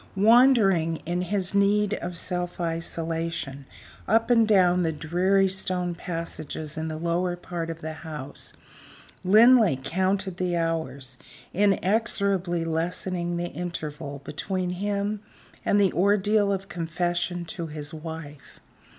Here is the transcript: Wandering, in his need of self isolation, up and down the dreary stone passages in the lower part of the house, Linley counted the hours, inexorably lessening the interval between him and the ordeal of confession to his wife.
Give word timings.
Wandering, 0.17 0.95
in 1.05 1.21
his 1.21 1.53
need 1.53 1.93
of 1.93 2.17
self 2.17 2.59
isolation, 2.59 3.67
up 4.07 4.31
and 4.31 4.47
down 4.47 4.81
the 4.81 4.91
dreary 4.91 5.47
stone 5.47 5.93
passages 5.93 6.75
in 6.75 6.87
the 6.87 6.97
lower 6.97 7.35
part 7.35 7.69
of 7.69 7.81
the 7.81 7.93
house, 7.93 8.53
Linley 9.23 9.79
counted 9.83 10.37
the 10.37 10.55
hours, 10.57 11.19
inexorably 11.53 12.65
lessening 12.65 13.37
the 13.37 13.49
interval 13.51 14.23
between 14.25 14.71
him 14.71 15.19
and 15.63 15.79
the 15.79 15.93
ordeal 15.93 16.51
of 16.51 16.67
confession 16.67 17.45
to 17.45 17.67
his 17.67 17.93
wife. 17.93 18.59